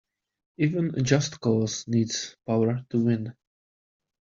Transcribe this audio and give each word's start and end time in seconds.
Even 0.57 0.95
a 0.95 1.03
just 1.03 1.39
cause 1.39 1.87
needs 1.87 2.35
power 2.47 2.83
to 2.89 3.05
win. 3.05 3.35